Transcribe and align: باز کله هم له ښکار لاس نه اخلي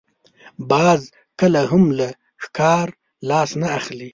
باز 0.71 1.01
کله 1.39 1.61
هم 1.71 1.83
له 1.97 2.07
ښکار 2.43 2.87
لاس 3.29 3.49
نه 3.61 3.67
اخلي 3.79 4.09